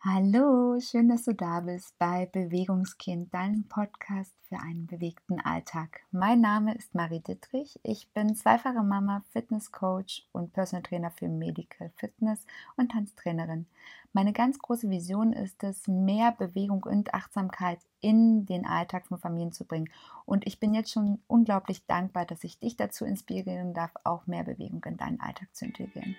[0.00, 6.02] Hallo, schön, dass du da bist bei Bewegungskind, deinem Podcast für einen bewegten Alltag.
[6.12, 7.80] Mein Name ist Marie Dittrich.
[7.82, 13.66] Ich bin zweifache Mama, Fitnesscoach und Personal Trainer für Medical Fitness und Tanztrainerin.
[14.12, 19.50] Meine ganz große Vision ist es, mehr Bewegung und Achtsamkeit in den Alltag von Familien
[19.50, 19.90] zu bringen.
[20.24, 24.44] Und ich bin jetzt schon unglaublich dankbar, dass ich dich dazu inspirieren darf, auch mehr
[24.44, 26.14] Bewegung in deinen Alltag zu integrieren.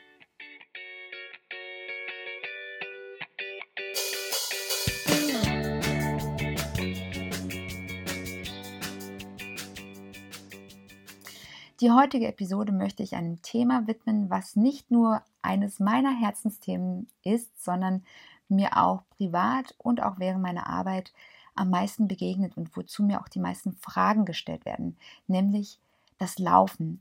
[11.82, 17.64] Die heutige Episode möchte ich einem Thema widmen, was nicht nur eines meiner Herzensthemen ist,
[17.64, 18.04] sondern
[18.50, 21.14] mir auch privat und auch während meiner Arbeit
[21.56, 24.98] am meisten begegnet und wozu mir auch die meisten Fragen gestellt werden,
[25.28, 25.80] nämlich
[26.18, 27.00] das Laufen.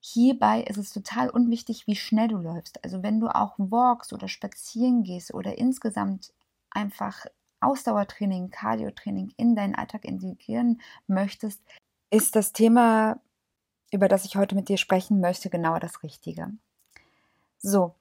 [0.00, 2.84] Hierbei ist es total unwichtig, wie schnell du läufst.
[2.84, 6.34] Also wenn du auch walkst oder spazieren gehst oder insgesamt
[6.70, 7.24] einfach
[7.60, 11.60] Ausdauertraining, Cardiotraining in deinen Alltag integrieren möchtest,
[12.10, 13.20] ist das Thema
[13.90, 16.52] über das ich heute mit dir sprechen möchte, genau das Richtige.
[17.58, 17.94] So,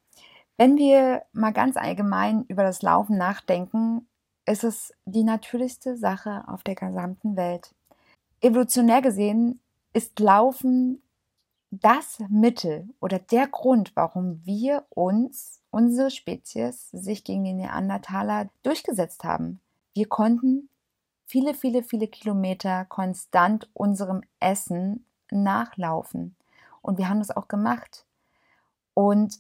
[0.58, 4.08] wenn wir mal ganz allgemein über das Laufen nachdenken,
[4.46, 7.74] ist es die natürlichste Sache auf der gesamten Welt.
[8.42, 9.60] Evolutionär gesehen
[9.94, 11.02] ist Laufen
[11.70, 19.24] das Mittel oder der Grund, warum wir uns, unsere Spezies, sich gegen die Neandertaler durchgesetzt
[19.24, 19.60] haben.
[19.94, 20.70] Wir konnten
[21.26, 26.36] viele, viele, viele Kilometer konstant unserem Essen nachlaufen.
[26.82, 28.06] Und wir haben das auch gemacht.
[28.94, 29.38] Und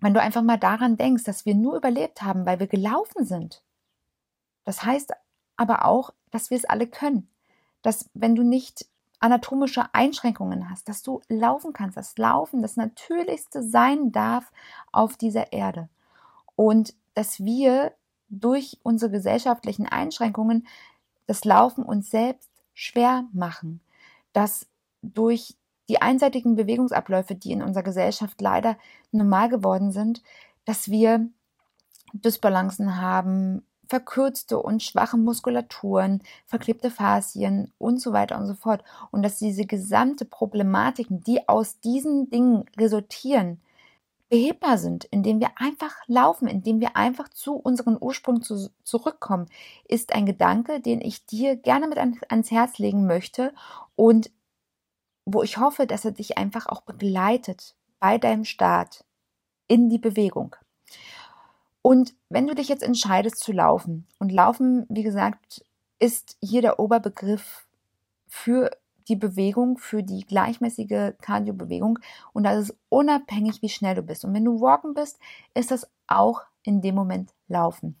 [0.00, 3.62] wenn du einfach mal daran denkst, dass wir nur überlebt haben, weil wir gelaufen sind,
[4.64, 5.12] das heißt
[5.56, 7.28] aber auch, dass wir es alle können.
[7.82, 8.86] Dass wenn du nicht
[9.20, 14.50] anatomische Einschränkungen hast, dass du laufen kannst, dass Laufen das Natürlichste sein darf
[14.92, 15.88] auf dieser Erde.
[16.56, 17.92] Und dass wir
[18.28, 20.66] durch unsere gesellschaftlichen Einschränkungen
[21.26, 23.80] das Laufen uns selbst schwer machen.
[24.32, 24.66] Dass
[25.02, 25.54] durch
[25.88, 28.76] die einseitigen Bewegungsabläufe, die in unserer Gesellschaft leider
[29.10, 30.22] normal geworden sind,
[30.64, 31.28] dass wir
[32.12, 38.84] Dysbalancen haben, verkürzte und schwache Muskulaturen, verklebte Faszien und so weiter und so fort.
[39.10, 43.60] Und dass diese gesamte Problematiken, die aus diesen Dingen resultieren,
[44.28, 49.48] behebbar sind, indem wir einfach laufen, indem wir einfach zu unserem Ursprung zu, zurückkommen,
[49.88, 53.52] ist ein Gedanke, den ich dir gerne mit ans Herz legen möchte
[53.96, 54.30] und
[55.32, 59.04] wo ich hoffe, dass er dich einfach auch begleitet bei deinem Start
[59.68, 60.56] in die Bewegung.
[61.82, 65.64] Und wenn du dich jetzt entscheidest zu laufen, und laufen, wie gesagt,
[65.98, 67.66] ist hier der Oberbegriff
[68.28, 68.70] für
[69.08, 71.98] die Bewegung, für die gleichmäßige Cardio-Bewegung
[72.32, 74.24] und das ist unabhängig, wie schnell du bist.
[74.24, 75.18] Und wenn du walken bist,
[75.54, 77.96] ist das auch in dem Moment laufen.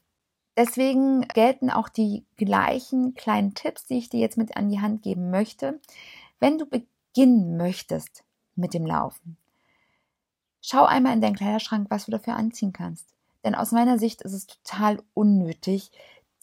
[0.56, 5.02] Deswegen gelten auch die gleichen kleinen Tipps, die ich dir jetzt mit an die Hand
[5.02, 5.80] geben möchte.
[6.38, 6.66] Wenn du
[7.12, 9.36] beginnen möchtest mit dem Laufen,
[10.60, 13.14] schau einmal in deinen Kleiderschrank, was du dafür anziehen kannst.
[13.44, 15.90] Denn aus meiner Sicht ist es total unnötig,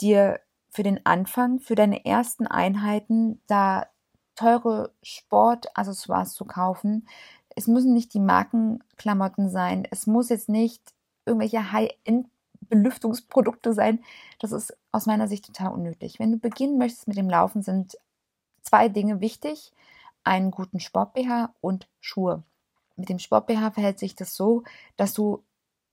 [0.02, 0.40] dir
[0.70, 3.88] für den Anfang, für deine ersten Einheiten, da
[4.36, 7.08] teure Sportaccessoires zu kaufen.
[7.56, 9.88] Es müssen nicht die Markenklamotten sein.
[9.90, 10.94] Es muss jetzt nicht
[11.26, 14.04] irgendwelche High-End-Belüftungsprodukte sein.
[14.40, 16.20] Das ist aus meiner Sicht total unnötig.
[16.20, 17.98] Wenn du beginnen möchtest mit dem Laufen, sind
[18.62, 19.72] zwei Dinge wichtig
[20.28, 22.44] einen guten Sport-BH und Schuhe.
[22.98, 24.64] Mit dem Sport-BH verhält sich das so,
[24.98, 25.44] dass du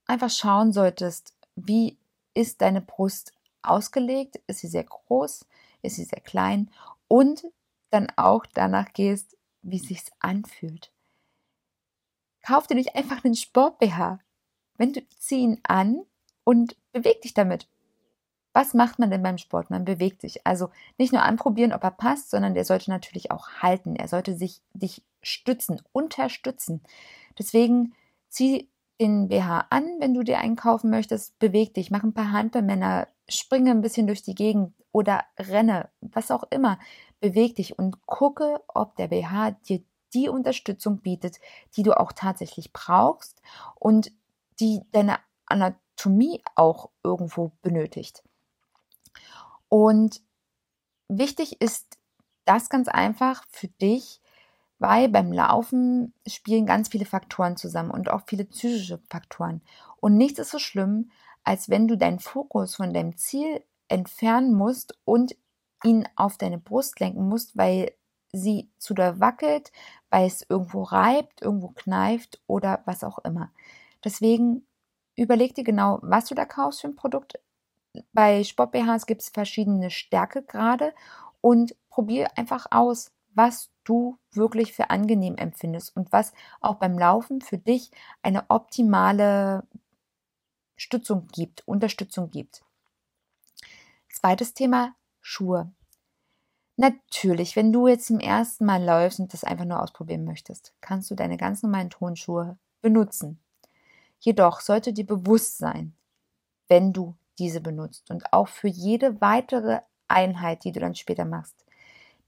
[0.06, 1.96] einfach schauen solltest, wie
[2.34, 4.40] ist deine Brust ausgelegt?
[4.46, 5.46] Ist sie sehr groß?
[5.82, 6.70] Ist sie sehr klein?
[7.08, 7.44] Und
[7.90, 10.90] dann auch danach gehst, wie es sich anfühlt.
[12.42, 14.18] Kauf dir nicht einfach einen Sport-BH.
[14.76, 16.04] Wenn du zieh ihn an
[16.42, 17.68] und beweg dich damit
[18.54, 19.68] was macht man denn beim Sport?
[19.68, 20.46] Man bewegt sich.
[20.46, 23.96] Also nicht nur anprobieren, ob er passt, sondern der sollte natürlich auch halten.
[23.96, 26.80] Er sollte sich dich stützen, unterstützen.
[27.38, 27.94] Deswegen
[28.28, 28.70] zieh
[29.00, 33.08] den BH an, wenn du dir einen kaufen möchtest, beweg dich, mach ein paar Handbemänner,
[33.28, 36.78] springe ein bisschen durch die Gegend oder renne, was auch immer.
[37.20, 39.82] Beweg dich und gucke, ob der BH dir
[40.14, 41.40] die Unterstützung bietet,
[41.76, 43.42] die du auch tatsächlich brauchst
[43.74, 44.12] und
[44.60, 48.22] die deine Anatomie auch irgendwo benötigt.
[49.74, 50.22] Und
[51.08, 51.98] wichtig ist
[52.44, 54.20] das ganz einfach für dich,
[54.78, 59.62] weil beim Laufen spielen ganz viele Faktoren zusammen und auch viele psychische Faktoren.
[59.96, 61.10] Und nichts ist so schlimm,
[61.42, 65.34] als wenn du deinen Fokus von deinem Ziel entfernen musst und
[65.82, 67.94] ihn auf deine Brust lenken musst, weil
[68.32, 69.72] sie zu doll wackelt,
[70.08, 73.50] weil es irgendwo reibt, irgendwo kneift oder was auch immer.
[74.04, 74.68] Deswegen
[75.16, 77.40] überleg dir genau, was du da kaufst für ein Produkt.
[78.12, 80.94] Bei Sport BHs gibt es verschiedene Stärkegrade
[81.40, 87.40] und probier einfach aus, was du wirklich für angenehm empfindest und was auch beim Laufen
[87.40, 87.90] für dich
[88.22, 89.66] eine optimale
[90.76, 92.64] Stützung gibt, Unterstützung gibt.
[94.10, 95.72] Zweites Thema, Schuhe.
[96.76, 101.10] Natürlich, wenn du jetzt zum ersten Mal läufst und das einfach nur ausprobieren möchtest, kannst
[101.10, 103.38] du deine ganz normalen Tonschuhe benutzen.
[104.18, 105.94] Jedoch sollte dir bewusst sein,
[106.68, 111.64] wenn du diese benutzt und auch für jede weitere Einheit, die du dann später machst.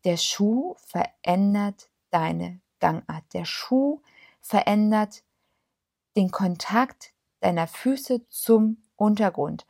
[0.04, 3.24] Der Schuh verändert deine Gangart.
[3.32, 4.00] Der Schuh
[4.40, 5.22] verändert
[6.16, 9.66] den Kontakt deiner Füße zum Untergrund.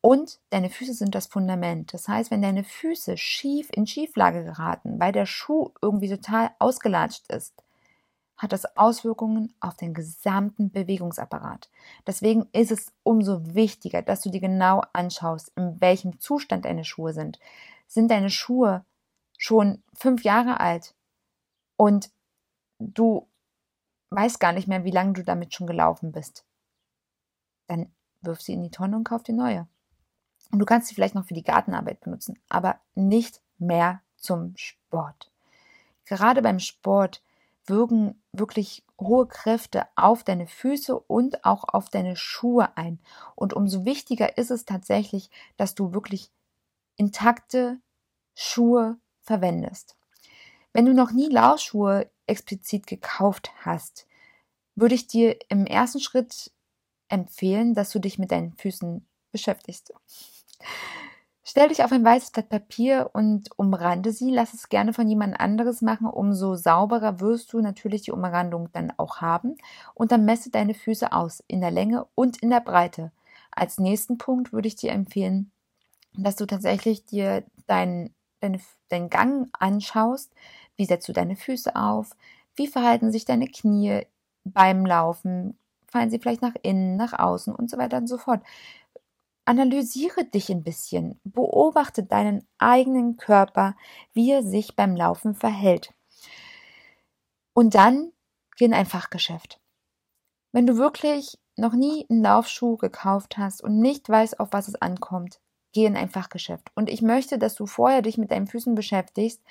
[0.00, 1.92] Und deine Füße sind das Fundament.
[1.92, 7.30] Das heißt, wenn deine Füße schief in Schieflage geraten, weil der Schuh irgendwie total ausgelatscht
[7.30, 7.62] ist,
[8.40, 11.68] hat das Auswirkungen auf den gesamten Bewegungsapparat.
[12.06, 17.12] Deswegen ist es umso wichtiger, dass du dir genau anschaust, in welchem Zustand deine Schuhe
[17.12, 17.38] sind.
[17.86, 18.82] Sind deine Schuhe
[19.36, 20.94] schon fünf Jahre alt
[21.76, 22.10] und
[22.78, 23.28] du
[24.08, 26.46] weißt gar nicht mehr, wie lange du damit schon gelaufen bist?
[27.66, 27.92] Dann
[28.22, 29.68] wirf sie in die Tonne und kauf dir neue.
[30.50, 35.30] Und du kannst sie vielleicht noch für die Gartenarbeit benutzen, aber nicht mehr zum Sport.
[36.06, 37.22] Gerade beim Sport
[37.66, 43.00] wirken wirklich hohe Kräfte auf deine Füße und auch auf deine Schuhe ein.
[43.34, 46.30] Und umso wichtiger ist es tatsächlich, dass du wirklich
[46.96, 47.80] intakte
[48.34, 49.96] Schuhe verwendest.
[50.72, 54.06] Wenn du noch nie Laufschuhe explizit gekauft hast,
[54.74, 56.52] würde ich dir im ersten Schritt
[57.08, 59.92] empfehlen, dass du dich mit deinen Füßen beschäftigst.
[61.50, 64.30] Stell dich auf ein weißes Blatt Papier und umrande sie.
[64.30, 66.06] Lass es gerne von jemand anderes machen.
[66.06, 69.56] Umso sauberer wirst du natürlich die Umrandung dann auch haben.
[69.94, 73.10] Und dann messe deine Füße aus in der Länge und in der Breite.
[73.50, 75.50] Als nächsten Punkt würde ich dir empfehlen,
[76.16, 80.32] dass du tatsächlich dir deinen deine, deinen Gang anschaust.
[80.76, 82.12] Wie setzt du deine Füße auf?
[82.54, 84.06] Wie verhalten sich deine Knie
[84.44, 85.58] beim Laufen?
[85.88, 88.40] Fallen sie vielleicht nach innen, nach außen und so weiter und so fort.
[89.44, 93.74] Analysiere dich ein bisschen, beobachte deinen eigenen Körper,
[94.12, 95.92] wie er sich beim Laufen verhält.
[97.52, 98.12] Und dann
[98.56, 99.60] geh in ein Fachgeschäft.
[100.52, 104.76] Wenn du wirklich noch nie einen Laufschuh gekauft hast und nicht weißt, auf was es
[104.76, 105.40] ankommt,
[105.72, 106.70] geh in ein Fachgeschäft.
[106.74, 109.42] Und ich möchte, dass du vorher dich mit deinen Füßen beschäftigst.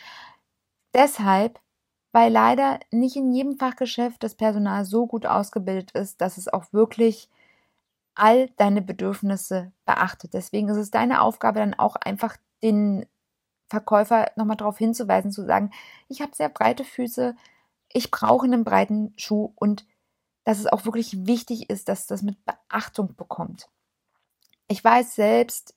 [0.94, 1.60] Deshalb,
[2.12, 6.74] weil leider nicht in jedem Fachgeschäft das Personal so gut ausgebildet ist, dass es auch
[6.74, 7.30] wirklich
[8.19, 10.33] all deine Bedürfnisse beachtet.
[10.33, 13.06] Deswegen ist es deine Aufgabe dann auch einfach den
[13.69, 15.71] Verkäufer nochmal darauf hinzuweisen, zu sagen,
[16.07, 17.36] ich habe sehr breite Füße,
[17.92, 19.86] ich brauche einen breiten Schuh und
[20.44, 23.69] dass es auch wirklich wichtig ist, dass das mit Beachtung bekommt.
[24.68, 25.75] Ich weiß selbst,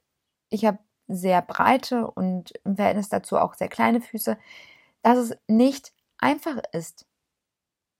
[0.48, 0.78] ich habe
[1.08, 4.38] sehr breite und im Verhältnis dazu auch sehr kleine Füße,
[5.02, 7.06] dass es nicht einfach ist,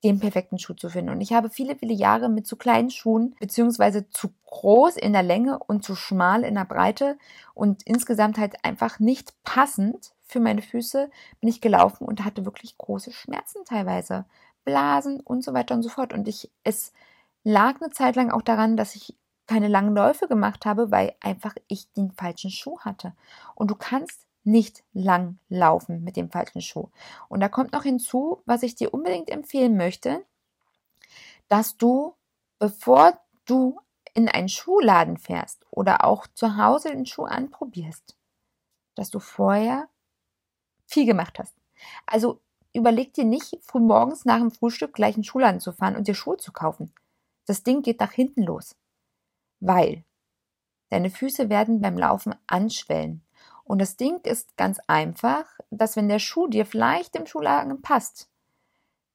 [0.05, 1.11] den perfekten Schuh zu finden.
[1.11, 5.23] Und ich habe viele, viele Jahre mit zu kleinen Schuhen, beziehungsweise zu groß in der
[5.23, 7.17] Länge und zu schmal in der Breite
[7.55, 11.11] und insgesamt halt einfach nicht passend für meine Füße
[11.41, 14.25] bin ich gelaufen und hatte wirklich große Schmerzen teilweise.
[14.65, 16.13] Blasen und so weiter und so fort.
[16.13, 16.93] Und ich, es
[17.45, 19.17] lag eine Zeit lang auch daran, dass ich
[19.47, 23.13] keine langen Läufe gemacht habe, weil einfach ich den falschen Schuh hatte.
[23.55, 26.89] Und du kannst nicht lang laufen mit dem falschen Schuh.
[27.29, 30.25] Und da kommt noch hinzu, was ich dir unbedingt empfehlen möchte,
[31.49, 32.15] dass du,
[32.59, 33.81] bevor du
[34.15, 38.17] in einen Schuhladen fährst oder auch zu Hause den Schuh anprobierst,
[38.95, 39.89] dass du vorher
[40.87, 41.57] viel gemacht hast.
[42.07, 42.41] Also
[42.75, 46.09] überleg dir nicht, früh morgens nach dem Frühstück gleich in den Schuhladen zu fahren und
[46.09, 46.93] dir Schuhe zu kaufen.
[47.47, 48.77] Das Ding geht nach hinten los.
[49.61, 50.05] Weil
[50.91, 53.23] deine Füße werden beim Laufen anschwellen.
[53.65, 58.29] Und das Ding ist ganz einfach, dass wenn der Schuh dir vielleicht im Schuhlagen passt,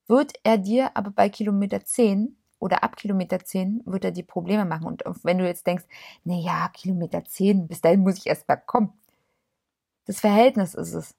[0.08, 4.66] wird er dir aber bei Kilometer 10 oder ab Kilometer 10 wird er dir Probleme
[4.66, 4.86] machen.
[4.86, 5.86] Und wenn du jetzt denkst,
[6.24, 8.94] na ja, Kilometer 10, bis dahin muss ich erst mal kommen.
[10.06, 11.16] Das Verhältnis ist es.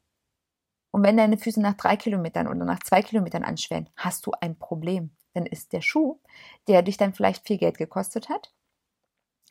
[0.90, 4.58] Und wenn deine Füße nach drei Kilometern oder nach zwei Kilometern anschwellen, hast du ein
[4.58, 5.10] Problem.
[5.34, 6.18] Dann ist der Schuh,
[6.66, 8.52] der dich dann vielleicht viel Geld gekostet hat,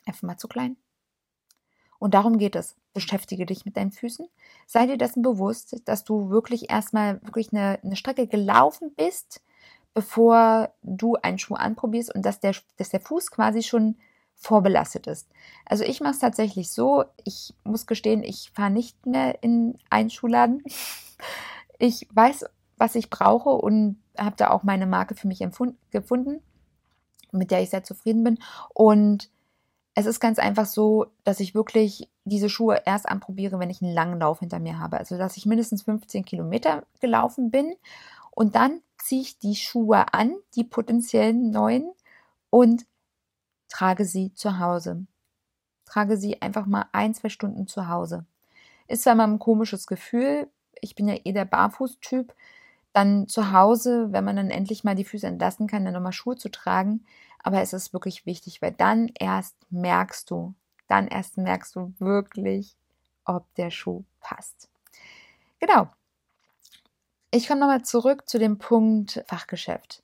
[0.04, 0.76] einfach mal zu klein.
[1.98, 2.76] Und darum geht es.
[2.98, 4.26] Beschäftige dich mit deinen Füßen.
[4.66, 9.40] Sei dir dessen bewusst, dass du wirklich erstmal wirklich eine, eine Strecke gelaufen bist,
[9.94, 13.96] bevor du einen Schuh anprobierst und dass der, dass der Fuß quasi schon
[14.34, 15.28] vorbelastet ist.
[15.64, 20.10] Also ich mache es tatsächlich so, ich muss gestehen, ich fahre nicht mehr in einen
[20.10, 20.62] Schuhladen.
[21.80, 22.44] Ich weiß,
[22.76, 25.38] was ich brauche und habe da auch meine Marke für mich
[25.92, 26.42] gefunden,
[27.30, 28.38] mit der ich sehr zufrieden bin.
[28.74, 29.30] Und
[29.94, 33.94] Es ist ganz einfach so, dass ich wirklich diese Schuhe erst anprobiere, wenn ich einen
[33.94, 34.98] langen Lauf hinter mir habe.
[34.98, 37.74] Also, dass ich mindestens 15 Kilometer gelaufen bin
[38.30, 41.90] und dann ziehe ich die Schuhe an, die potenziellen neuen,
[42.50, 42.86] und
[43.68, 45.06] trage sie zu Hause.
[45.84, 48.26] Trage sie einfach mal ein, zwei Stunden zu Hause.
[48.88, 50.48] Ist zwar mal ein komisches Gefühl,
[50.80, 52.34] ich bin ja eh der Barfußtyp,
[52.92, 56.36] dann zu Hause, wenn man dann endlich mal die Füße entlassen kann, dann nochmal Schuhe
[56.36, 57.04] zu tragen.
[57.42, 60.54] Aber es ist wirklich wichtig, weil dann erst merkst du,
[60.88, 62.76] dann erst merkst du wirklich,
[63.24, 64.68] ob der Schuh passt.
[65.60, 65.88] Genau.
[67.30, 70.02] Ich komme nochmal zurück zu dem Punkt Fachgeschäft.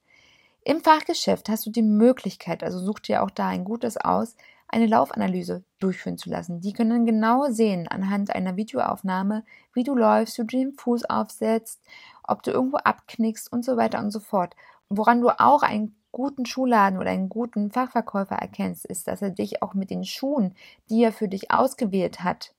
[0.63, 4.37] Im Fachgeschäft hast du die Möglichkeit, also such dir auch da ein gutes aus,
[4.69, 6.61] eine Laufanalyse durchführen zu lassen.
[6.61, 11.81] Die können genau sehen anhand einer Videoaufnahme, wie du läufst, wie du den Fuß aufsetzt,
[12.23, 14.55] ob du irgendwo abknickst und so weiter und so fort.
[14.89, 19.63] woran du auch einen guten Schuhladen oder einen guten Fachverkäufer erkennst, ist, dass er dich
[19.63, 20.55] auch mit den Schuhen,
[20.89, 22.55] die er für dich ausgewählt hat,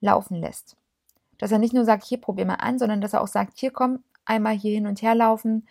[0.00, 0.78] laufen lässt.
[1.36, 3.72] Dass er nicht nur sagt, hier probier mal an, sondern dass er auch sagt, hier
[3.72, 5.68] komm, einmal hier hin und her laufen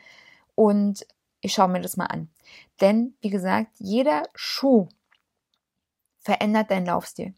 [0.53, 1.05] und
[1.41, 2.29] ich schaue mir das mal an.
[2.81, 4.87] Denn, wie gesagt, jeder Schuh
[6.19, 7.33] verändert deinen Laufstil.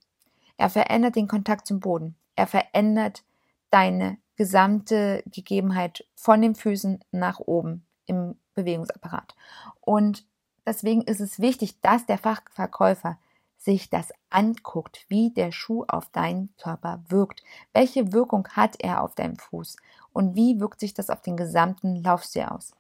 [0.57, 2.17] Er verändert den Kontakt zum Boden.
[2.35, 3.23] Er verändert
[3.69, 9.35] deine gesamte Gegebenheit von den Füßen nach oben im Bewegungsapparat.
[9.81, 10.25] Und
[10.65, 13.17] deswegen ist es wichtig, dass der Fachverkäufer
[13.57, 17.43] sich das anguckt, wie der Schuh auf deinen Körper wirkt.
[17.73, 19.77] Welche Wirkung hat er auf deinen Fuß
[20.11, 22.73] und wie wirkt sich das auf den gesamten Laufstil aus?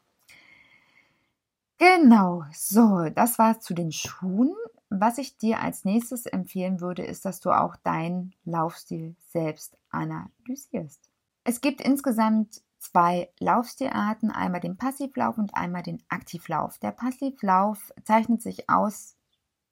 [1.77, 4.53] Genau, so, das war zu den Schuhen.
[4.89, 11.09] Was ich dir als nächstes empfehlen würde, ist, dass du auch deinen Laufstil selbst analysierst.
[11.43, 16.77] Es gibt insgesamt zwei Laufstilarten, einmal den Passivlauf und einmal den Aktivlauf.
[16.79, 19.15] Der Passivlauf zeichnet sich aus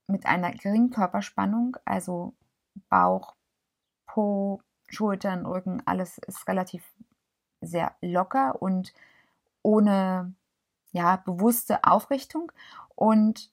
[0.07, 2.33] mit einer geringen Körperspannung, also
[2.89, 3.35] Bauch,
[4.05, 6.83] Po, Schultern, Rücken, alles ist relativ
[7.61, 8.93] sehr locker und
[9.61, 10.33] ohne
[10.91, 12.51] ja, bewusste Aufrichtung
[12.95, 13.51] und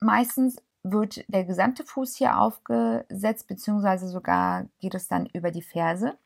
[0.00, 6.18] meistens wird der gesamte Fuß hier aufgesetzt, beziehungsweise sogar geht es dann über die Ferse,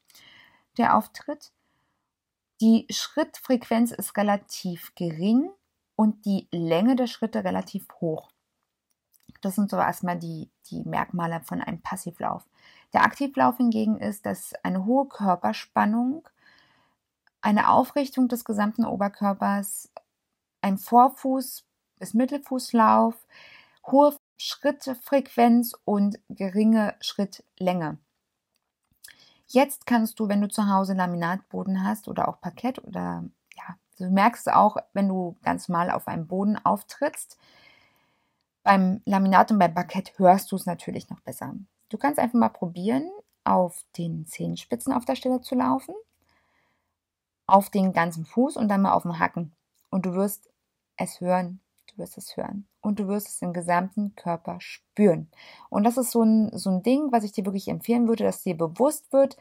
[0.79, 1.53] der Auftritt.
[2.61, 5.51] Die Schrittfrequenz ist relativ gering
[5.95, 8.31] und die Länge der Schritte relativ hoch.
[9.43, 12.47] Das sind so erstmal die, die Merkmale von einem Passivlauf.
[12.95, 16.27] Der Aktivlauf hingegen ist, dass eine hohe Körperspannung
[17.43, 19.93] eine Aufrichtung des gesamten Oberkörpers,
[20.63, 21.63] ein Vorfuß-
[21.99, 23.15] bis Mittelfußlauf,
[23.87, 27.99] hohe Schrittfrequenz und geringe Schrittlänge.
[29.49, 33.25] Jetzt kannst du, wenn du zu Hause Laminatboden hast oder auch Parkett oder
[33.55, 37.39] ja, du merkst auch, wenn du ganz mal auf einem Boden auftrittst,
[38.63, 41.55] beim Laminat und beim Parkett hörst du es natürlich noch besser.
[41.89, 43.09] Du kannst einfach mal probieren,
[43.45, 45.95] auf den Zehenspitzen auf der Stelle zu laufen
[47.47, 49.53] auf den ganzen Fuß und dann mal auf dem Hacken.
[49.91, 50.51] Und du wirst
[50.97, 51.61] es hören,
[51.97, 52.67] du wirst es hören.
[52.81, 55.31] Und du wirst es im gesamten Körper spüren.
[55.71, 58.43] Und das ist so ein, so ein Ding, was ich dir wirklich empfehlen würde, dass
[58.43, 59.37] dir bewusst wird,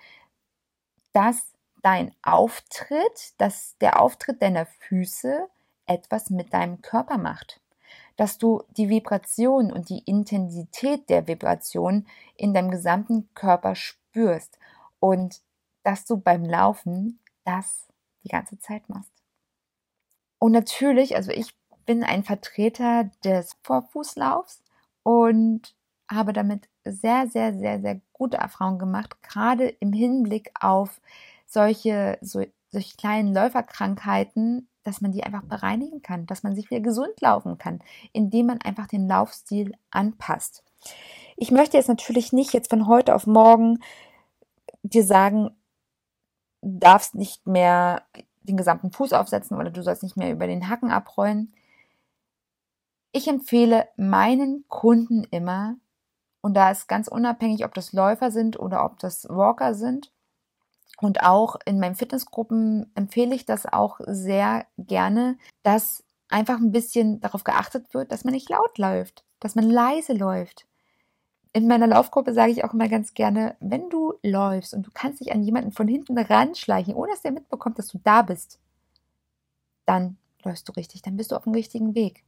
[1.14, 5.48] dass dein Auftritt, dass der Auftritt deiner Füße
[5.86, 7.62] etwas mit deinem Körper macht.
[8.16, 14.58] Dass du die Vibration und die Intensität der Vibration in deinem gesamten Körper spürst
[15.00, 15.42] und
[15.84, 17.88] dass du beim Laufen das
[18.24, 19.12] die ganze Zeit machst.
[20.40, 21.54] Und natürlich, also ich
[21.86, 24.64] bin ein Vertreter des Vorfußlaufs
[25.04, 25.76] und
[26.10, 31.02] habe damit sehr, sehr, sehr, sehr gute Erfahrungen gemacht, gerade im Hinblick auf
[31.46, 36.82] solche, so, solche kleinen Läuferkrankheiten, dass man die einfach bereinigen kann, dass man sich wieder
[36.82, 37.80] gesund laufen kann,
[38.14, 40.64] indem man einfach den Laufstil anpasst.
[41.38, 43.80] Ich möchte jetzt natürlich nicht jetzt von heute auf morgen
[44.84, 45.52] dir sagen,
[46.62, 48.04] darfst nicht mehr
[48.44, 51.54] den gesamten Fuß aufsetzen oder du sollst nicht mehr über den Hacken abrollen.
[53.16, 55.78] Ich empfehle meinen Kunden immer,
[56.42, 60.12] und da ist ganz unabhängig, ob das Läufer sind oder ob das Walker sind,
[61.00, 67.22] und auch in meinen Fitnessgruppen empfehle ich das auch sehr gerne, dass einfach ein bisschen
[67.22, 70.66] darauf geachtet wird, dass man nicht laut läuft, dass man leise läuft
[71.56, 75.22] in meiner Laufgruppe sage ich auch immer ganz gerne, wenn du läufst und du kannst
[75.22, 78.60] dich an jemanden von hinten ranschleichen, ohne dass der mitbekommt, dass du da bist,
[79.86, 82.26] dann läufst du richtig, dann bist du auf dem richtigen Weg.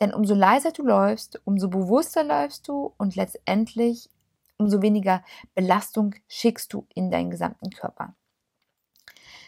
[0.00, 4.10] Denn umso leiser du läufst, umso bewusster läufst du und letztendlich
[4.58, 5.22] umso weniger
[5.54, 8.14] Belastung schickst du in deinen gesamten Körper.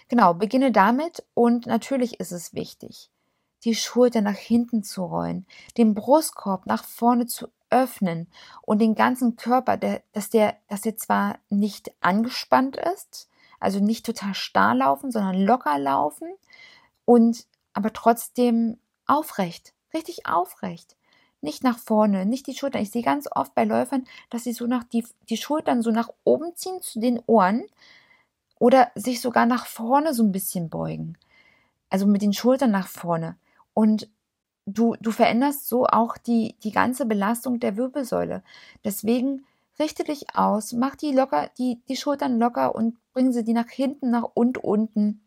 [0.08, 3.10] Genau, beginne damit und natürlich ist es wichtig,
[3.64, 8.28] die Schulter nach hinten zu rollen, den Brustkorb nach vorne zu öffnen
[8.62, 13.28] und den ganzen Körper, der, dass der, dass der zwar nicht angespannt ist,
[13.60, 16.28] also nicht total starr laufen, sondern locker laufen
[17.04, 20.96] und aber trotzdem aufrecht, richtig aufrecht.
[21.40, 22.82] Nicht nach vorne, nicht die Schultern.
[22.82, 26.10] Ich sehe ganz oft bei Läufern, dass sie so nach die, die Schultern so nach
[26.24, 27.64] oben ziehen zu den Ohren
[28.58, 31.16] oder sich sogar nach vorne so ein bisschen beugen.
[31.90, 33.36] Also mit den Schultern nach vorne.
[33.72, 34.08] Und
[34.66, 38.42] du, du veränderst so auch die, die ganze Belastung der Wirbelsäule.
[38.84, 39.46] Deswegen
[39.78, 43.68] richte dich aus, mach die locker, die, die Schultern locker und bring sie die nach
[43.68, 45.22] hinten, nach und unten.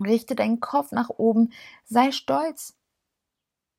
[0.00, 1.52] Richte deinen Kopf nach oben.
[1.84, 2.76] Sei stolz.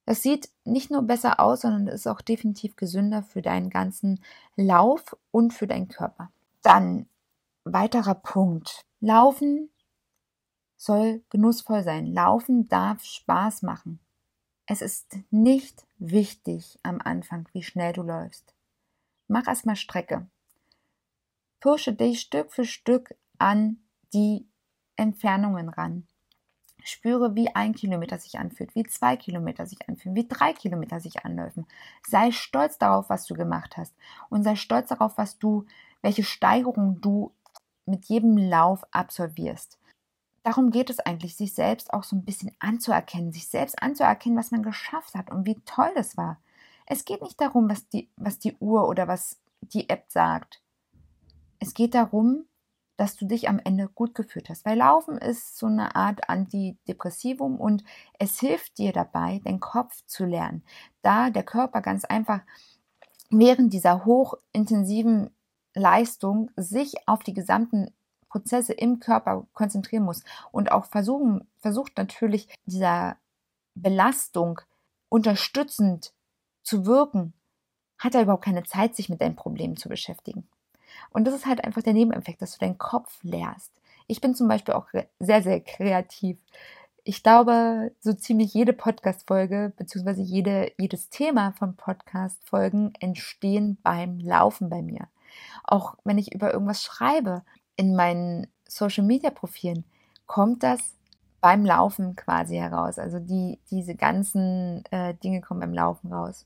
[0.06, 4.20] Das sieht nicht nur besser aus, sondern ist auch definitiv gesünder für deinen ganzen
[4.56, 6.32] Lauf und für deinen Körper.
[6.62, 7.08] Dann
[7.64, 8.86] weiterer Punkt.
[9.00, 9.70] Laufen
[10.78, 12.06] soll genussvoll sein.
[12.14, 14.00] Laufen darf Spaß machen.
[14.68, 18.54] Es ist nicht wichtig am Anfang, wie schnell du läufst.
[19.28, 20.28] Mach erstmal Strecke.
[21.60, 23.78] Pushe dich Stück für Stück an
[24.14, 24.48] die
[24.96, 26.08] Entfernungen ran.
[26.88, 31.26] Spüre, wie ein Kilometer sich anfühlt, wie zwei Kilometer sich anfühlen, wie drei Kilometer sich
[31.26, 31.66] anläufen.
[32.08, 33.96] Sei stolz darauf, was du gemacht hast
[34.30, 35.66] und sei stolz darauf, was du,
[36.02, 37.32] welche Steigerung du
[37.88, 39.80] mit jedem Lauf absolvierst.
[40.44, 44.52] Darum geht es eigentlich, sich selbst auch so ein bisschen anzuerkennen, sich selbst anzuerkennen, was
[44.52, 46.40] man geschafft hat und wie toll das war.
[46.86, 50.62] Es geht nicht darum, was die, was die Uhr oder was die App sagt.
[51.60, 52.46] Es geht darum,
[52.98, 54.66] dass du dich am Ende gut gefühlt hast.
[54.66, 57.84] Weil Laufen ist so eine Art Antidepressivum und
[58.20, 60.64] es hilft dir dabei, den Kopf zu lernen.
[61.02, 62.42] Da der Körper ganz einfach
[63.30, 65.30] während dieser hochintensiven
[65.74, 67.94] Leistung sich auf die gesamten
[68.30, 73.18] Prozesse im Körper konzentrieren muss und auch versuchen, versucht natürlich dieser
[73.76, 74.62] Belastung
[75.10, 76.14] unterstützend
[76.64, 77.34] zu wirken,
[77.98, 80.48] hat er überhaupt keine Zeit, sich mit deinen Problemen zu beschäftigen.
[81.10, 83.72] Und das ist halt einfach der Nebeneffekt, dass du deinen Kopf leerst.
[84.08, 84.88] Ich bin zum Beispiel auch
[85.20, 86.38] sehr, sehr kreativ.
[87.04, 94.70] Ich glaube, so ziemlich jede Podcast-Folge, beziehungsweise jede, jedes Thema von Podcast-Folgen entstehen beim Laufen
[94.70, 95.08] bei mir.
[95.64, 97.44] Auch wenn ich über irgendwas schreibe
[97.76, 99.86] in meinen Social-Media-Profilen,
[100.26, 100.96] kommt das
[101.42, 102.98] beim Laufen quasi heraus.
[102.98, 106.44] Also die, diese ganzen äh, Dinge kommen beim Laufen raus.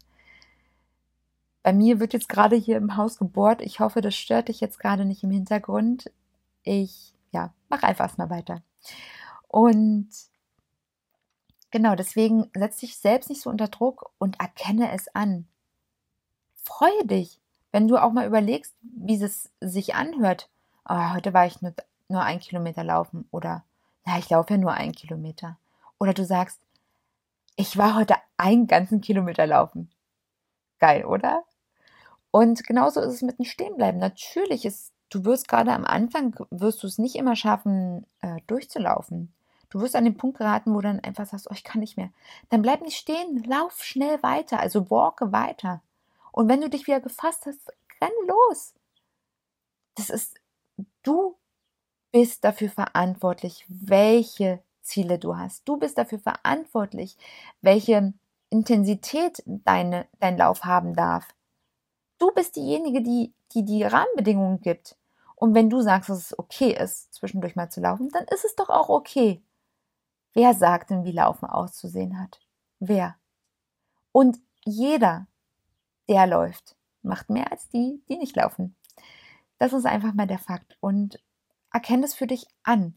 [1.64, 3.62] Bei mir wird jetzt gerade hier im Haus gebohrt.
[3.62, 6.12] Ich hoffe, das stört dich jetzt gerade nicht im Hintergrund.
[6.64, 8.62] Ich, ja, mach einfach erstmal weiter.
[9.48, 10.10] Und
[11.72, 15.48] genau, deswegen setz dich selbst nicht so unter Druck und erkenne es an.
[16.64, 17.42] Freue dich,
[17.72, 20.50] wenn du auch mal überlegst, wie es sich anhört.
[20.88, 21.74] Oh, heute war ich nur,
[22.08, 23.64] nur ein Kilometer laufen oder,
[24.06, 25.58] na, ich laufe ja nur einen Kilometer.
[26.00, 26.60] Oder du sagst,
[27.56, 29.92] ich war heute einen ganzen Kilometer laufen.
[30.80, 31.44] Geil, oder?
[32.32, 34.00] Und genauso ist es mit dem Stehenbleiben.
[34.00, 39.34] Natürlich ist, du wirst gerade am Anfang, wirst du es nicht immer schaffen, äh, durchzulaufen.
[39.70, 42.10] Du wirst an den Punkt geraten, wo dann einfach sagst, oh, ich kann nicht mehr.
[42.50, 45.82] Dann bleib nicht stehen, lauf schnell weiter, also walke weiter.
[46.32, 48.74] Und wenn du dich wieder gefasst hast, renn los.
[49.96, 50.40] Das ist,
[51.04, 51.36] du
[52.12, 55.68] bist dafür verantwortlich, welche Ziele du hast.
[55.68, 57.18] Du bist dafür verantwortlich,
[57.62, 58.14] welche
[58.50, 61.28] Intensität deine, dein Lauf haben darf.
[62.20, 64.98] Du bist diejenige, die, die die Rahmenbedingungen gibt.
[65.36, 68.56] Und wenn du sagst, dass es okay ist, zwischendurch mal zu laufen, dann ist es
[68.56, 69.42] doch auch okay.
[70.34, 72.40] Wer sagt denn, wie Laufen auszusehen hat?
[72.80, 73.16] Wer?
[74.12, 75.28] Und jeder,
[76.10, 78.76] der läuft, macht mehr als die, die nicht laufen.
[79.58, 80.78] Das ist einfach mal der Fakt.
[80.82, 81.20] Und
[81.72, 82.96] erkenne es für dich an.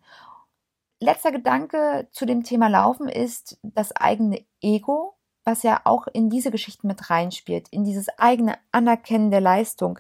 [0.99, 6.51] Letzter Gedanke zu dem Thema Laufen ist das eigene Ego was ja auch in diese
[6.51, 9.99] Geschichten mit reinspielt, in dieses eigene Anerkennen der Leistung.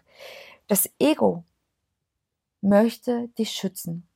[0.68, 1.44] Das Ego
[2.60, 4.06] möchte dich schützen.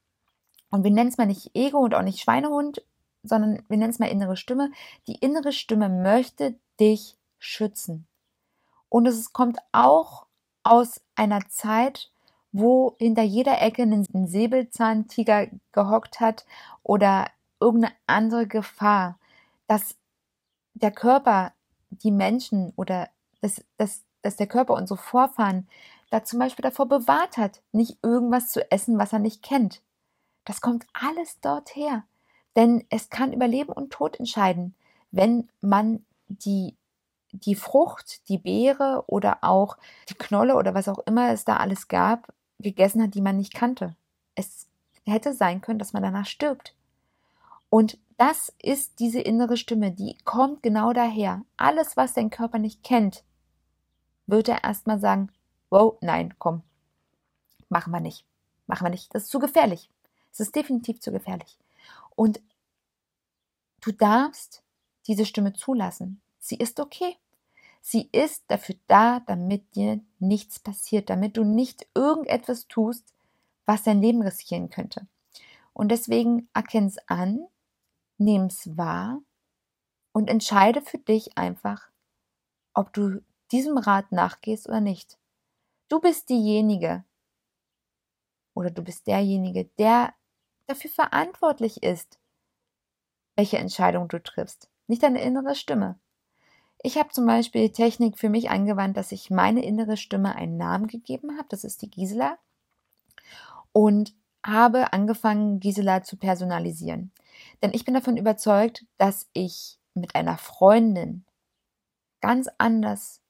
[0.70, 2.84] Und wir nennen es mal nicht Ego und auch nicht Schweinehund,
[3.22, 4.70] sondern wir nennen es mal innere Stimme.
[5.06, 8.06] Die innere Stimme möchte dich schützen.
[8.88, 10.26] Und es kommt auch
[10.62, 12.10] aus einer Zeit,
[12.52, 16.46] wo hinter jeder Ecke ein Säbelzahntiger gehockt hat
[16.82, 17.26] oder
[17.60, 19.18] irgendeine andere Gefahr.
[19.66, 19.96] Das
[20.80, 21.52] der Körper,
[21.90, 23.08] die Menschen oder
[23.40, 25.68] dass, dass, dass der Körper unsere Vorfahren
[26.10, 29.82] da zum Beispiel davor bewahrt hat, nicht irgendwas zu essen, was er nicht kennt.
[30.44, 32.04] Das kommt alles dort her.
[32.54, 34.74] Denn es kann über Leben und Tod entscheiden,
[35.10, 36.76] wenn man die,
[37.32, 39.76] die Frucht, die Beere oder auch
[40.08, 43.54] die Knolle oder was auch immer es da alles gab, gegessen hat, die man nicht
[43.54, 43.94] kannte.
[44.34, 44.68] Es
[45.04, 46.74] hätte sein können, dass man danach stirbt.
[47.68, 51.44] Und das ist diese innere Stimme, die kommt genau daher.
[51.56, 53.24] Alles, was dein Körper nicht kennt,
[54.26, 55.30] wird er erstmal sagen,
[55.70, 56.62] wow, nein, komm,
[57.68, 58.24] machen wir nicht.
[58.66, 59.14] Machen wir nicht.
[59.14, 59.90] Das ist zu gefährlich.
[60.32, 61.58] Es ist definitiv zu gefährlich.
[62.14, 62.40] Und
[63.80, 64.62] du darfst
[65.06, 66.20] diese Stimme zulassen.
[66.38, 67.16] Sie ist okay.
[67.80, 73.14] Sie ist dafür da, damit dir nichts passiert, damit du nicht irgendetwas tust,
[73.64, 75.06] was dein Leben riskieren könnte.
[75.72, 77.46] Und deswegen erkenn es an,
[78.18, 79.20] nimm es wahr
[80.12, 81.90] und entscheide für dich einfach,
[82.74, 85.18] ob du diesem Rat nachgehst oder nicht.
[85.88, 87.04] Du bist diejenige
[88.54, 90.14] oder du bist derjenige, der
[90.66, 92.18] dafür verantwortlich ist,
[93.36, 95.98] welche Entscheidung du triffst, nicht deine innere Stimme.
[96.82, 100.56] Ich habe zum Beispiel die Technik für mich angewandt, dass ich meine innere Stimme einen
[100.56, 102.38] Namen gegeben habe, das ist die Gisela,
[103.72, 104.14] und
[104.46, 107.12] habe angefangen, Gisela zu personalisieren.
[107.62, 111.24] Denn ich bin davon überzeugt, dass ich mit einer Freundin
[112.20, 113.20] ganz anders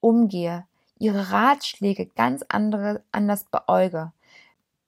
[0.00, 0.66] umgehe,
[0.98, 4.12] ihre Ratschläge ganz andere, anders beäuge.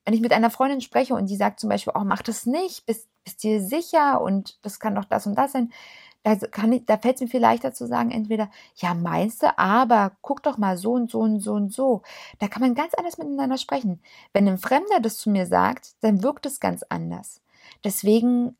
[0.05, 2.87] Wenn ich mit einer Freundin spreche und die sagt zum Beispiel, oh, mach das nicht,
[2.87, 5.71] bist, bist dir sicher und das kann doch das und das sein,
[6.23, 10.43] da, da fällt es mir viel leichter zu sagen, entweder, ja, meinst du, aber guck
[10.43, 12.03] doch mal so und so und so und so.
[12.39, 14.01] Da kann man ganz anders miteinander sprechen.
[14.33, 17.43] Wenn ein Fremder das zu mir sagt, dann wirkt es ganz anders.
[17.85, 18.57] Deswegen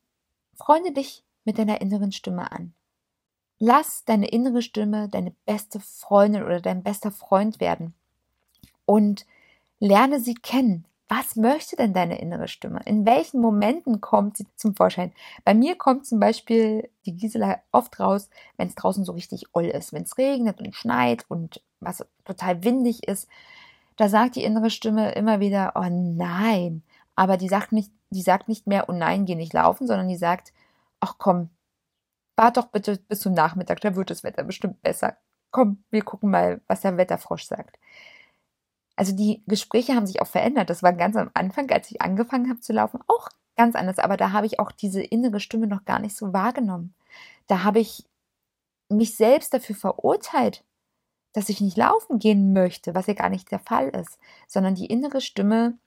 [0.55, 2.73] freunde dich mit deiner inneren Stimme an.
[3.57, 7.93] Lass deine innere Stimme deine beste Freundin oder dein bester Freund werden
[8.85, 9.25] und
[9.79, 10.85] lerne sie kennen.
[11.11, 12.81] Was möchte denn deine innere Stimme?
[12.85, 15.11] In welchen Momenten kommt sie zum Vorschein?
[15.43, 19.65] Bei mir kommt zum Beispiel die Gisela oft raus, wenn es draußen so richtig oll
[19.65, 23.27] ist, wenn es regnet und schneit und was total windig ist.
[23.95, 26.83] Da sagt die innere Stimme immer wieder, oh nein.
[27.15, 30.15] Aber die sagt nicht, die sagt nicht mehr, oh nein, geh nicht laufen, sondern die
[30.15, 30.53] sagt,
[30.99, 31.49] ach komm,
[32.35, 35.17] wart doch bitte bis zum Nachmittag, da wird das Wetter bestimmt besser.
[35.51, 37.79] Komm, wir gucken mal, was der Wetterfrosch sagt.
[38.99, 40.69] Also die Gespräche haben sich auch verändert.
[40.69, 43.97] Das war ganz am Anfang, als ich angefangen habe zu laufen, auch ganz anders.
[43.97, 46.93] Aber da habe ich auch diese innere Stimme noch gar nicht so wahrgenommen.
[47.47, 48.03] Da habe ich
[48.89, 50.65] mich selbst dafür verurteilt,
[51.31, 54.87] dass ich nicht laufen gehen möchte, was ja gar nicht der Fall ist, sondern die
[54.87, 55.77] innere Stimme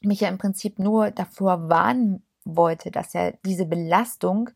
[0.00, 4.48] mich ja im Prinzip nur davor warnen wollte, dass ja diese Belastung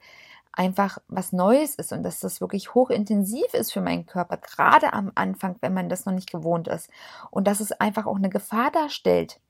[0.60, 5.10] einfach was Neues ist und dass das wirklich hochintensiv ist für meinen Körper, gerade am
[5.14, 6.90] Anfang, wenn man das noch nicht gewohnt ist.
[7.30, 9.40] Und dass es einfach auch eine Gefahr darstellt.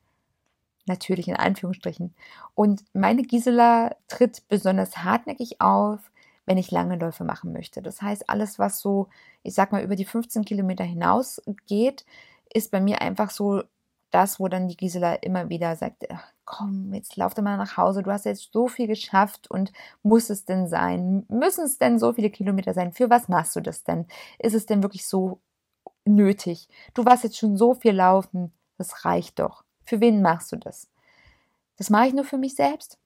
[0.86, 2.14] Natürlich in Anführungsstrichen.
[2.54, 5.98] Und meine Gisela tritt besonders hartnäckig auf,
[6.46, 7.82] wenn ich lange Läufe machen möchte.
[7.82, 9.08] Das heißt, alles, was so,
[9.42, 12.06] ich sag mal, über die 15 Kilometer hinaus geht,
[12.54, 13.64] ist bei mir einfach so
[14.12, 16.06] das, wo dann die Gisela immer wieder sagt,
[16.50, 20.30] komm, jetzt lauf doch mal nach Hause, du hast jetzt so viel geschafft und muss
[20.30, 21.24] es denn sein?
[21.28, 22.92] Müssen es denn so viele Kilometer sein?
[22.92, 24.06] Für was machst du das denn?
[24.40, 25.40] Ist es denn wirklich so
[26.04, 26.68] nötig?
[26.92, 29.62] Du warst jetzt schon so viel laufen, das reicht doch.
[29.84, 30.88] Für wen machst du das?
[31.76, 32.98] Das mache ich nur für mich selbst.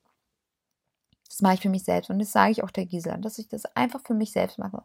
[1.28, 3.48] Das mache ich für mich selbst und das sage ich auch der Gisela, dass ich
[3.48, 4.84] das einfach für mich selbst mache.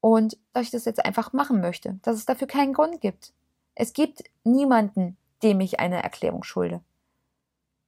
[0.00, 3.34] Und dass ich das jetzt einfach machen möchte, dass es dafür keinen Grund gibt.
[3.74, 6.80] Es gibt niemanden, dem ich eine Erklärung schulde.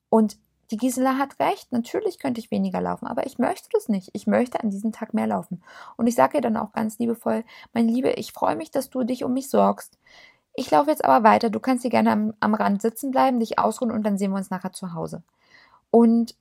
[0.08, 0.38] Und
[0.70, 4.10] die Gisela hat recht, natürlich könnte ich weniger laufen, aber ich möchte das nicht.
[4.12, 5.62] Ich möchte an diesem Tag mehr laufen.
[5.96, 9.02] Und ich sage ihr dann auch ganz liebevoll, mein Liebe, ich freue mich, dass du
[9.02, 9.98] dich um mich sorgst.
[10.54, 11.50] Ich laufe jetzt aber weiter.
[11.50, 14.36] Du kannst hier gerne am, am Rand sitzen bleiben, dich ausruhen und dann sehen wir
[14.36, 15.22] uns nachher zu Hause.
[15.90, 16.36] Und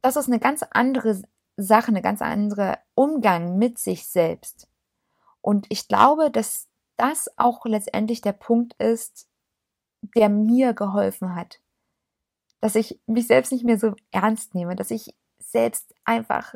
[0.00, 1.22] das ist eine ganz andere
[1.56, 4.68] Sache, eine ganz andere Umgang mit sich selbst.
[5.40, 9.26] Und ich glaube, dass das auch letztendlich der Punkt ist,
[10.14, 11.60] der mir geholfen hat.
[12.62, 16.54] Dass ich mich selbst nicht mehr so ernst nehme, dass ich selbst einfach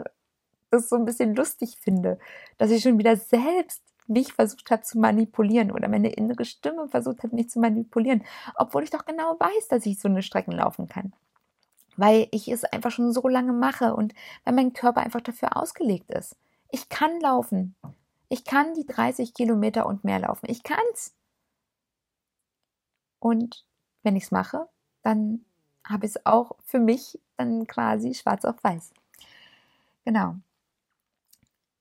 [0.70, 2.18] das so ein bisschen lustig finde,
[2.56, 7.22] dass ich schon wieder selbst mich versucht habe zu manipulieren oder meine innere Stimme versucht
[7.22, 10.88] hat, mich zu manipulieren, obwohl ich doch genau weiß, dass ich so eine Strecken laufen
[10.88, 11.12] kann.
[11.96, 14.14] Weil ich es einfach schon so lange mache und
[14.44, 16.36] weil mein Körper einfach dafür ausgelegt ist.
[16.70, 17.74] Ich kann laufen.
[18.28, 20.46] Ich kann die 30 Kilometer und mehr laufen.
[20.48, 21.14] Ich kann's.
[23.18, 23.64] Und
[24.02, 24.68] wenn ich es mache,
[25.02, 25.44] dann
[25.88, 28.92] habe ich es auch für mich dann quasi schwarz auf weiß.
[30.04, 30.36] Genau.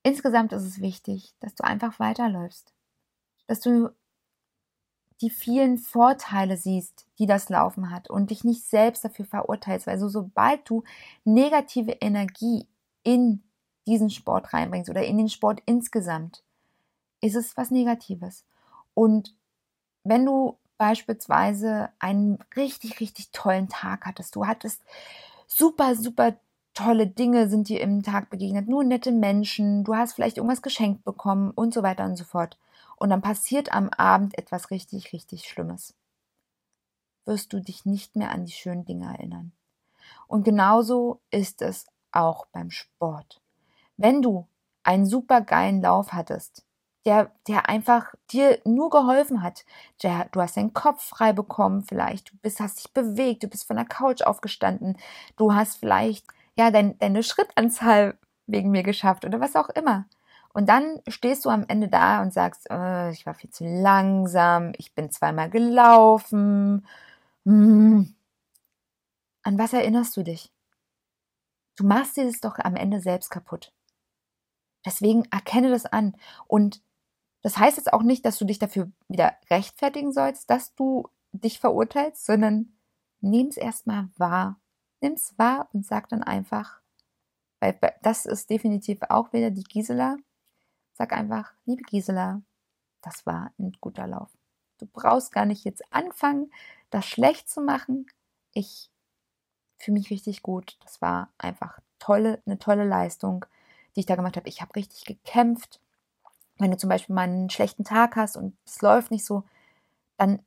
[0.03, 2.73] Insgesamt ist es wichtig, dass du einfach weiterläufst.
[3.47, 3.89] Dass du
[5.21, 9.97] die vielen Vorteile siehst, die das Laufen hat und dich nicht selbst dafür verurteilst, weil
[9.97, 10.83] so sobald du
[11.23, 12.67] negative Energie
[13.03, 13.43] in
[13.87, 16.43] diesen Sport reinbringst oder in den Sport insgesamt,
[17.21, 18.45] ist es was Negatives.
[18.93, 19.35] Und
[20.03, 24.81] wenn du beispielsweise einen richtig, richtig tollen Tag hattest, du hattest
[25.47, 26.35] super, super
[26.73, 31.03] tolle Dinge sind dir im Tag begegnet, nur nette Menschen, du hast vielleicht irgendwas geschenkt
[31.05, 32.59] bekommen und so weiter und so fort.
[32.97, 35.93] und dann passiert am Abend etwas richtig, richtig Schlimmes,
[37.25, 39.51] wirst du dich nicht mehr an die schönen Dinge erinnern.
[40.27, 43.41] Und genauso ist es auch beim Sport.
[43.97, 44.47] Wenn du
[44.83, 46.63] einen super geilen Lauf hattest,
[47.05, 49.65] der, der einfach dir nur geholfen hat.
[50.03, 53.67] Der, du hast deinen Kopf frei bekommen, vielleicht, du bist, hast dich bewegt, du bist
[53.67, 54.97] von der Couch aufgestanden,
[55.37, 60.05] du hast vielleicht, ja, dein, deine Schrittanzahl wegen mir geschafft oder was auch immer.
[60.53, 64.71] Und dann stehst du am Ende da und sagst, äh, ich war viel zu langsam,
[64.77, 66.87] ich bin zweimal gelaufen.
[67.45, 68.15] Hm.
[69.43, 70.51] An was erinnerst du dich?
[71.75, 73.73] Du machst dir das doch am Ende selbst kaputt.
[74.85, 76.15] Deswegen erkenne das an.
[76.47, 76.81] Und
[77.45, 81.59] das heißt jetzt auch nicht, dass du dich dafür wieder rechtfertigen sollst, dass du dich
[81.59, 82.75] verurteilst, sondern
[83.21, 84.59] nimm es erstmal wahr.
[84.99, 86.81] Nimm es wahr und sag dann einfach,
[87.59, 90.17] weil das ist definitiv auch wieder die Gisela.
[90.93, 92.41] Sag einfach, liebe Gisela,
[93.03, 94.35] das war ein guter Lauf.
[94.79, 96.51] Du brauchst gar nicht jetzt anfangen,
[96.89, 98.07] das schlecht zu machen.
[98.53, 98.89] Ich
[99.77, 100.79] fühle mich richtig gut.
[100.81, 103.45] Das war einfach tolle, eine tolle Leistung
[103.95, 104.49] die ich da gemacht habe.
[104.49, 105.79] Ich habe richtig gekämpft.
[106.57, 109.43] Wenn du zum Beispiel mal einen schlechten Tag hast und es läuft nicht so,
[110.17, 110.39] dann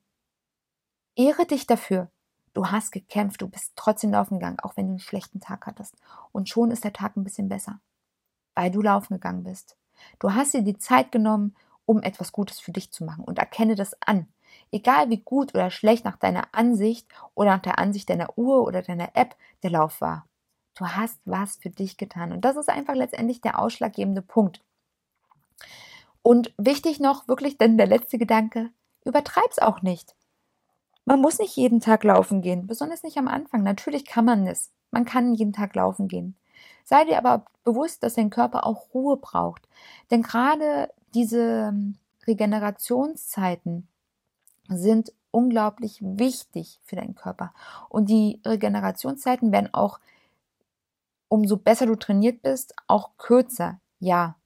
[1.17, 2.11] ehre dich dafür.
[2.55, 5.95] Du hast gekämpft, du bist trotzdem laufen gegangen, auch wenn du einen schlechten Tag hattest.
[6.33, 7.81] Und schon ist der Tag ein bisschen besser,
[8.55, 9.77] weil du laufen gegangen bist.
[10.19, 13.75] Du hast dir die Zeit genommen, um etwas Gutes für dich zu machen und erkenne
[13.75, 14.29] das an.
[14.71, 18.83] Egal wie gut oder schlecht nach deiner Ansicht oder nach der Ansicht deiner Uhr oder
[18.83, 20.27] deiner App der Lauf war.
[20.75, 22.33] Du hast was für dich getan.
[22.33, 24.63] Und das ist einfach letztendlich der ausschlaggebende Punkt.
[26.23, 28.71] Und wichtig noch, wirklich denn der letzte Gedanke,
[29.05, 30.15] übertreib's auch nicht.
[31.05, 33.63] Man muss nicht jeden Tag laufen gehen, besonders nicht am Anfang.
[33.63, 34.71] Natürlich kann man es.
[34.91, 36.37] Man kann jeden Tag laufen gehen.
[36.85, 39.69] Sei dir aber bewusst, dass dein Körper auch Ruhe braucht.
[40.11, 43.89] Denn gerade diese ähm, Regenerationszeiten
[44.69, 47.53] sind unglaublich wichtig für deinen Körper.
[47.89, 50.01] Und die Regenerationszeiten werden auch
[51.29, 53.81] umso besser du trainiert bist, auch kürzer.
[53.99, 54.37] Ja,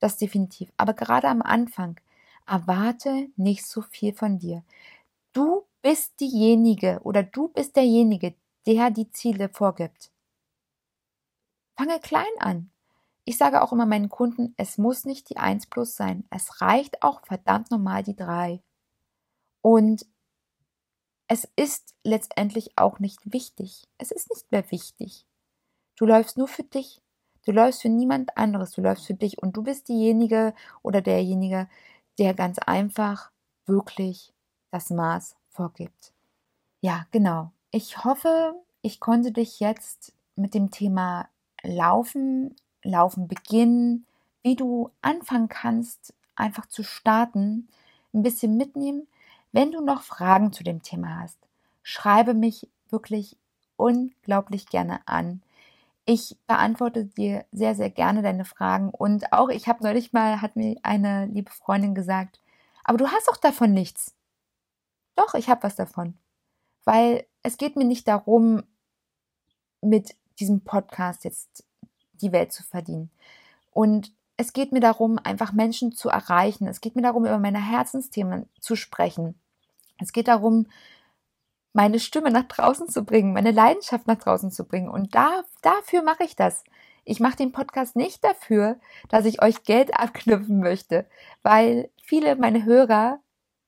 [0.00, 0.72] das definitiv.
[0.76, 2.00] Aber gerade am Anfang,
[2.46, 4.64] erwarte nicht so viel von dir.
[5.32, 8.34] Du bist diejenige oder du bist derjenige,
[8.66, 10.10] der die Ziele vorgibt.
[11.76, 12.70] Fange klein an.
[13.24, 16.24] Ich sage auch immer meinen Kunden, es muss nicht die 1 plus sein.
[16.30, 18.60] Es reicht auch verdammt normal die 3.
[19.62, 20.04] Und
[21.28, 23.86] es ist letztendlich auch nicht wichtig.
[23.98, 25.26] Es ist nicht mehr wichtig.
[25.96, 27.00] Du läufst nur für dich.
[27.46, 28.72] Du läufst für niemand anderes.
[28.72, 31.68] Du läufst für dich und du bist diejenige oder derjenige,
[32.18, 33.30] der ganz einfach
[33.66, 34.32] wirklich
[34.70, 36.12] das Maß vorgibt.
[36.80, 37.52] Ja, genau.
[37.70, 41.28] Ich hoffe, ich konnte dich jetzt mit dem Thema
[41.62, 44.06] Laufen, Laufen beginnen,
[44.42, 47.68] wie du anfangen kannst, einfach zu starten,
[48.14, 49.06] ein bisschen mitnehmen.
[49.52, 51.38] Wenn du noch Fragen zu dem Thema hast,
[51.82, 53.36] schreibe mich wirklich
[53.76, 55.42] unglaublich gerne an.
[56.04, 58.90] Ich beantworte dir sehr, sehr gerne deine Fragen.
[58.90, 62.40] Und auch, ich habe neulich mal, hat mir eine liebe Freundin gesagt,
[62.84, 64.14] aber du hast auch davon nichts.
[65.14, 66.14] Doch, ich habe was davon.
[66.84, 68.62] Weil es geht mir nicht darum,
[69.82, 71.64] mit diesem Podcast jetzt
[72.14, 73.10] die Welt zu verdienen.
[73.70, 76.66] Und es geht mir darum, einfach Menschen zu erreichen.
[76.66, 79.38] Es geht mir darum, über meine Herzensthemen zu sprechen.
[79.98, 80.66] Es geht darum,
[81.72, 84.88] meine Stimme nach draußen zu bringen, meine Leidenschaft nach draußen zu bringen.
[84.88, 86.64] Und da, dafür mache ich das.
[87.04, 88.78] Ich mache den Podcast nicht dafür,
[89.08, 91.06] dass ich euch Geld abknüpfen möchte,
[91.42, 93.20] weil viele meine Hörer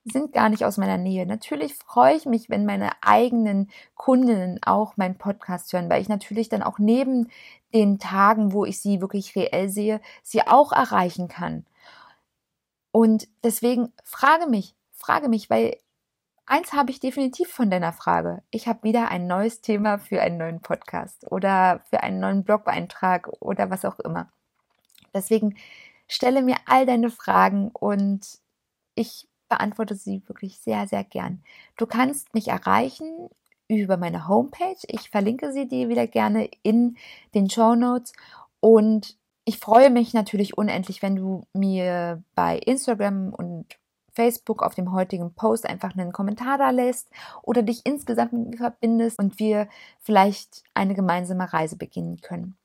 [0.04, 1.26] sind gar nicht aus meiner Nähe.
[1.26, 6.48] Natürlich freue ich mich, wenn meine eigenen Kundinnen auch meinen Podcast hören, weil ich natürlich
[6.48, 7.28] dann auch neben
[7.72, 11.64] den Tagen, wo ich sie wirklich reell sehe, sie auch erreichen kann.
[12.90, 15.76] Und deswegen frage mich, frage mich, weil
[16.52, 18.42] Eins habe ich definitiv von deiner Frage.
[18.50, 23.30] Ich habe wieder ein neues Thema für einen neuen Podcast oder für einen neuen Blog-Eintrag
[23.40, 24.30] oder was auch immer.
[25.14, 25.56] Deswegen
[26.08, 28.38] stelle mir all deine Fragen und
[28.94, 31.42] ich beantworte sie wirklich sehr, sehr gern.
[31.78, 33.30] Du kannst mich erreichen
[33.66, 34.76] über meine Homepage.
[34.88, 36.98] Ich verlinke sie dir wieder gerne in
[37.34, 38.12] den Show Notes
[38.60, 43.64] und ich freue mich natürlich unendlich, wenn du mir bei Instagram und
[44.12, 47.08] Facebook auf dem heutigen Post einfach einen Kommentar da lässt
[47.42, 49.68] oder dich insgesamt mit mir verbindest und wir
[50.00, 52.56] vielleicht eine gemeinsame Reise beginnen können.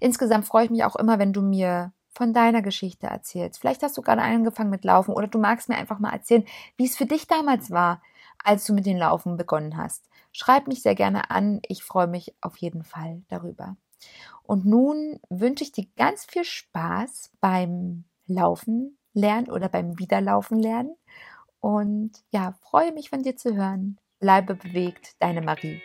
[0.00, 3.60] Insgesamt freue ich mich auch immer, wenn du mir von deiner Geschichte erzählst.
[3.60, 6.86] Vielleicht hast du gerade angefangen mit Laufen oder du magst mir einfach mal erzählen, wie
[6.86, 8.00] es für dich damals war,
[8.42, 10.08] als du mit den Laufen begonnen hast.
[10.32, 11.60] Schreib mich sehr gerne an.
[11.66, 13.76] Ich freue mich auf jeden Fall darüber.
[14.42, 20.94] Und nun wünsche ich dir ganz viel Spaß beim Laufen, lernen oder beim Wiederlaufen lernen.
[21.60, 23.98] Und ja, freue mich von dir zu hören.
[24.20, 25.82] Bleibe bewegt, deine Marie.